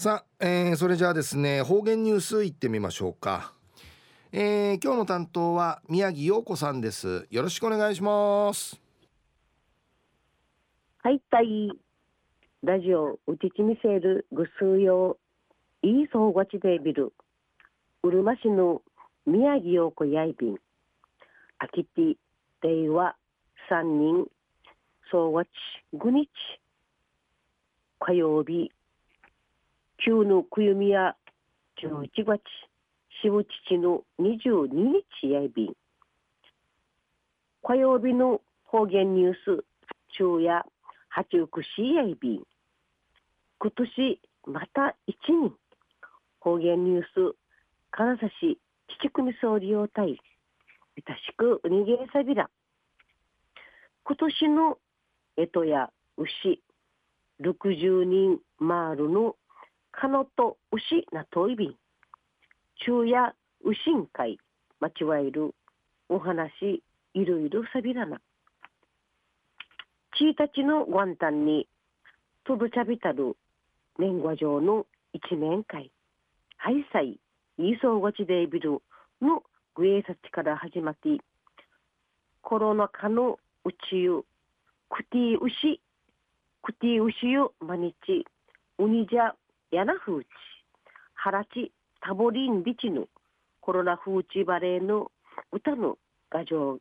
[0.00, 3.52] さあ、えー、それじゃあですね方言ニュースいってみましょうか、
[4.30, 7.26] えー、今日の担当は宮城陽子さんです。
[7.32, 8.80] よろしくお願いします。
[11.02, 11.72] はいたい。
[12.62, 15.18] ラジオうちちみせるぐすうよ
[15.82, 17.12] いいそうごちでビル
[18.04, 18.82] うるま市の
[19.26, 20.58] 宮城陽子やいびん。
[21.58, 22.16] あきて
[22.62, 23.16] 令和
[23.68, 24.26] 三人。
[25.10, 25.48] 総和ち
[25.92, 26.30] 5日。
[27.98, 28.70] 火曜日
[30.04, 31.16] 旧のくゆみや
[31.82, 32.40] 11月
[33.20, 35.72] 渋父の22日やいびん。
[37.64, 39.64] 火曜日の方言ニュース
[40.16, 40.64] 昼夜
[41.08, 42.42] 八福しやいびん。
[43.58, 45.52] 今年また一人。
[46.38, 47.36] 方言ニュース
[47.90, 48.58] 金指
[49.00, 52.48] 父組総理用隊いたしくうにげさびら。
[54.04, 54.78] 今年の
[55.36, 56.62] えとや牛。
[57.40, 59.34] 60人マールの
[59.92, 61.74] かのと牛なといびん
[62.76, 64.38] 昼夜牛ん会。
[64.80, 65.54] まちわいる
[66.08, 66.82] お話
[67.14, 68.20] いろいろさびらな。
[70.16, 71.68] ちいたちの元旦に
[72.44, 73.36] とどちゃびたる
[73.98, 75.90] 年賀状の一面会。
[76.56, 77.18] ハイサイ
[77.58, 78.80] イーソーゴチデイビル
[79.20, 79.42] の
[79.74, 81.08] グエーサチから始まって
[82.42, 84.24] コロナ禍の宇宙
[84.88, 85.80] クティウシ
[86.62, 88.24] クティウシユマニチ
[88.78, 89.16] ウニジ
[89.70, 90.28] やなふうち、
[91.14, 93.06] はらち、たぼりんビちヌ、
[93.60, 95.10] コロナ風うバレーの
[95.52, 95.98] 歌の
[96.30, 96.80] がじょ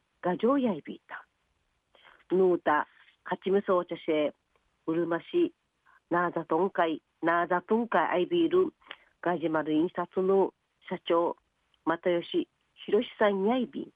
[0.54, 1.26] うやいびいた。
[2.34, 2.88] ぬうた、
[3.24, 4.34] かちむそうちゃしえ、
[4.86, 5.54] うるまし、
[6.10, 8.72] なあざとんかい、なあざとんかいあいびいる、
[9.22, 10.54] ガジマル印刷の
[10.90, 11.36] 社長、
[11.86, 12.48] またよし、
[12.86, 13.90] ひろしさんやいびん、よ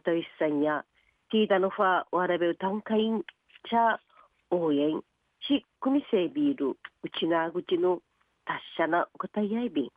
[0.00, 0.84] しさんや、
[1.30, 4.00] ティーダのファー、わらべうたんかいん、ちゃ、
[4.50, 5.00] 応援、
[5.46, 6.76] し、くみせいびいる、う
[7.10, 8.00] ちなぐちの、
[8.48, 9.90] 達者なお方やいびん。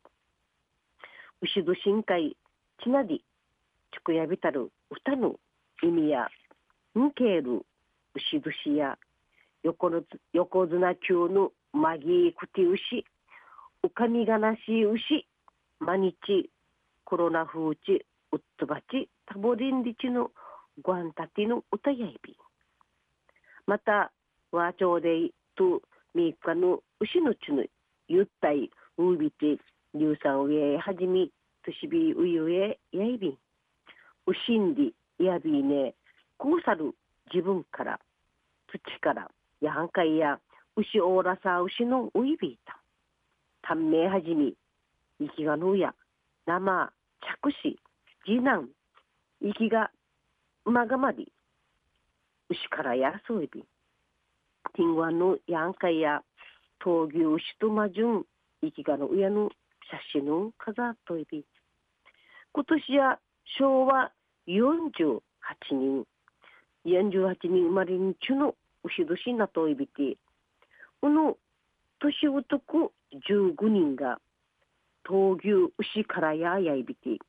[1.42, 2.36] 牛ど深海
[2.84, 3.24] ちなり
[3.94, 5.36] ちくやびたる歌の
[5.82, 6.28] 意味や
[7.00, 7.66] んける
[8.14, 8.98] 牛年や
[9.64, 10.04] 横の
[10.34, 13.06] 横綱級のマギークティ牛
[13.84, 15.26] おかみがなし牛
[15.80, 16.50] 毎日
[17.06, 20.32] コロナ風ちうっとばちタボリンリチの
[20.84, 22.36] ごんたての歌やいび
[23.66, 24.11] また
[24.52, 25.82] 和町でと
[26.14, 27.64] みかの牛のちの
[28.11, 28.70] ゆったい。
[28.98, 29.58] うびて
[29.95, 31.32] 硫酸上へはじみ
[31.66, 33.32] としびうゆえやいびん。
[34.27, 35.95] うしんりやびね。
[36.38, 36.94] こうさる
[37.33, 37.99] 自分から
[38.67, 39.30] 土から
[39.61, 40.39] やはんかいや
[40.76, 42.77] 牛おおらさ牛のういびいた。
[43.61, 44.55] 短命はじみ
[45.20, 45.93] 生きがのや
[46.45, 46.92] 生
[47.42, 47.78] 着手
[48.26, 48.67] 次男
[49.42, 49.89] 生きが
[50.66, 51.32] まがまり
[52.49, 53.64] 牛からやそういび
[54.76, 56.22] ティンワのやんかいや
[56.83, 58.25] 闘牛牛とまじゅん
[58.61, 59.49] 生きがの親の
[60.14, 61.45] 写真の飾っといび
[62.53, 63.19] 今年や
[63.59, 64.11] 昭和
[64.47, 65.21] 48
[65.71, 66.05] 人
[66.86, 70.17] 48人生まれにちゅの牛年なといびて
[71.02, 71.37] この
[71.99, 72.92] 年男
[73.30, 74.19] 15人が
[75.08, 77.19] 闘牛牛からややいびて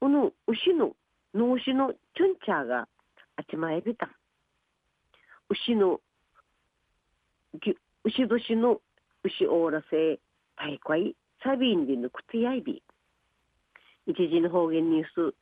[0.00, 0.92] この牛の
[1.34, 2.88] 脳死のチュンチャーが
[3.36, 4.08] あちまえびた
[5.48, 6.00] 牛の
[8.04, 8.80] 牛年の
[9.24, 10.18] 牛オーラせ
[10.56, 12.82] 大会サビンでのくてやいび
[14.06, 15.34] 一時の方言ニュース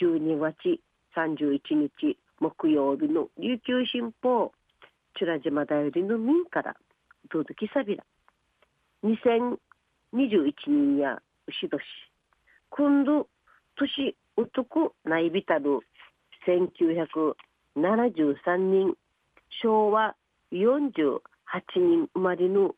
[0.00, 0.80] 12月
[1.16, 4.52] 31日木曜日の琉球新報。
[5.18, 6.76] チュラ島だよりの民から
[7.30, 8.04] 届きさびら。
[9.02, 9.58] 2021
[10.68, 11.82] 年や牛年。
[12.70, 13.26] 今度
[13.76, 15.80] 年男ないびたる
[16.46, 18.94] 1973年
[19.60, 20.14] 昭和
[20.52, 21.20] 48
[21.52, 22.74] 8人生まれの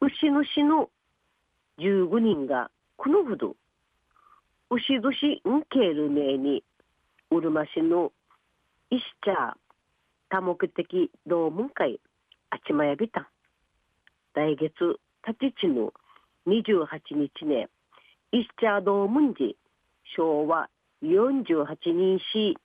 [0.00, 0.88] 牛主の
[1.78, 3.56] 15人がこのほど
[4.70, 6.64] 牛年んける名に
[7.30, 8.12] うるま市の
[8.90, 9.56] 石茶
[10.30, 12.00] 多目的同門会
[12.50, 13.30] あちまやびた。
[14.34, 14.72] 来月
[15.26, 15.92] 立ちの
[16.46, 17.68] 28日ね
[18.32, 19.52] 石茶同門寺
[20.16, 20.68] 昭和
[21.02, 22.56] 48人し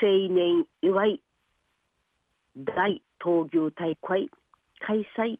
[0.00, 1.20] 青年祝い
[2.56, 4.30] 大闘牛大会
[4.86, 5.38] 開催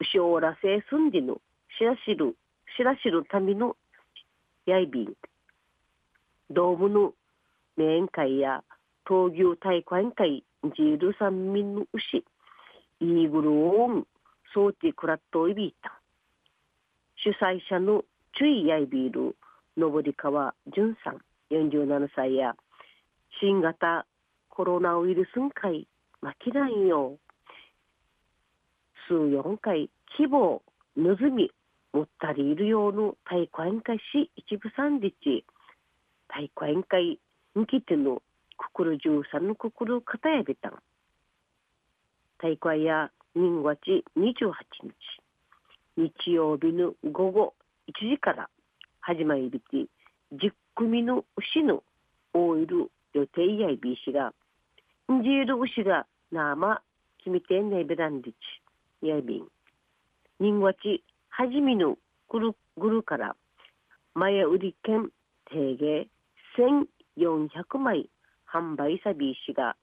[0.00, 1.40] 牛オーラ製住んでの
[1.78, 2.36] しらしる
[2.76, 3.76] しらしるための
[4.66, 5.14] やいびん
[6.50, 7.12] ドームの
[7.76, 8.62] 面会や
[9.08, 12.24] 闘牛大会会ジール三民の牛
[13.00, 14.06] イーグルオン
[14.54, 16.00] ソーティクラットイビータ
[17.16, 18.04] 主催者の
[18.36, 19.36] チュイヤイビール
[19.76, 21.20] 上川淳さん
[21.50, 22.54] 47歳や
[23.40, 24.06] 新型
[24.48, 25.86] コロナウイルスんかい
[26.22, 27.18] まきらんよ。
[29.08, 30.62] 数四回希望
[30.96, 31.50] ぬずみ
[31.92, 35.44] もったりいるような太鼓宴会し一部三日
[36.28, 37.18] 太鼓宴会
[37.54, 38.22] にきての
[38.56, 40.68] 心十三の心片やべた。
[40.68, 40.72] ん
[42.38, 44.92] 太鼓会や人月28日
[45.96, 47.54] 日曜日の午後
[47.88, 48.48] 1時から
[49.00, 49.88] 始まりびて
[50.34, 51.82] 10組の牛の
[52.34, 54.32] オイル予定やいびしが
[55.10, 56.82] んじる牛が生
[57.18, 58.34] 決めてんねべらんでち。
[59.02, 59.46] やいびん
[60.40, 61.96] 人月はじみの
[62.30, 63.36] ぐるぐるから
[64.14, 65.10] 前売り券
[65.50, 66.08] 定芸
[66.58, 68.08] 1400枚
[68.52, 69.76] 販売さびしが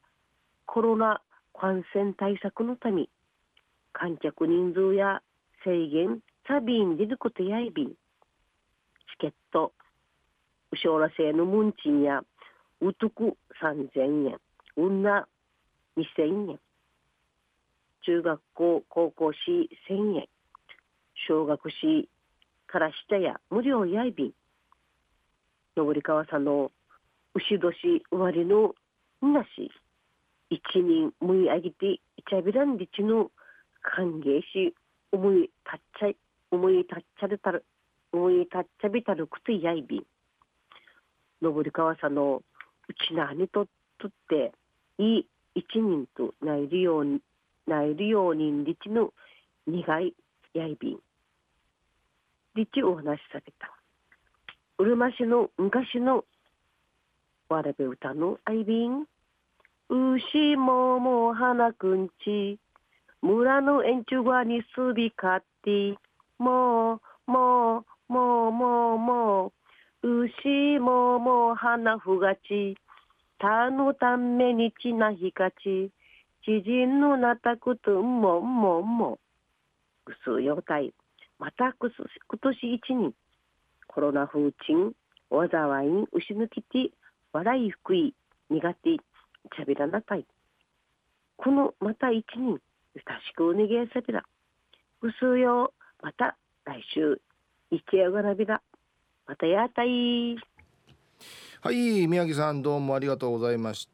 [0.65, 1.21] コロナ
[1.60, 3.07] 感染対策のため
[3.92, 5.21] 観客人数や
[5.63, 7.89] 制限サビン出ることやいびん。
[7.89, 7.95] チ
[9.19, 9.71] ケット
[10.71, 12.21] うしょうら製のムンチンや
[12.81, 14.38] うとく3000円
[14.75, 15.27] 女
[15.95, 16.60] 2000円。
[18.05, 20.27] 中学校高校史1000円。
[21.27, 22.09] 小学史
[22.67, 24.33] から下や無料やいびん。
[25.77, 26.71] 登川さんの
[27.33, 28.75] 牛年生まれの
[29.21, 29.71] みなし。
[30.50, 33.31] 一人むいあげていちゃびらんでちの
[33.81, 34.75] 歓迎し
[35.11, 36.17] 思いたっちゃい
[36.51, 37.65] 思いたっちゃれたる
[38.11, 40.03] 思いたっちゃびたるくとやいびん。
[41.41, 42.44] 登川さんの
[42.88, 43.65] うちなにと
[43.97, 44.51] とって
[45.00, 47.21] いい一人となえるように
[47.68, 49.13] なえるようにりちの
[49.68, 50.13] 苦い
[50.54, 51.00] やいびん。
[52.56, 53.71] りちお話しされた。
[54.77, 56.25] うるま市の昔の
[57.50, 59.06] わらべ歌のあいびん。
[59.89, 62.60] 牛もも花くんち。
[63.21, 65.98] 村の円柱側にすびかって。
[66.39, 69.54] もうもうもうもうも
[70.04, 72.77] う牛もも花ふがち。
[73.39, 75.92] たのためにちなひかち。
[76.45, 79.19] 知人のなたくとんもんもんも
[80.05, 80.93] ぐすよたい。
[81.39, 81.95] またくす
[82.27, 83.13] 今年一人
[83.87, 84.93] コロナ風鎮
[85.29, 86.91] 災いん牛抜きて
[87.31, 88.13] 笑い福い
[88.49, 90.25] 苦手ちゃびらなたい。
[91.37, 92.59] このまた一人
[92.95, 94.23] 親しくお願いさびら
[95.01, 97.21] ぐすよまた来週
[97.71, 98.61] いちやがらびら
[99.27, 100.35] またやたい。
[101.61, 103.81] はい宮城さんどうもありがとうございまし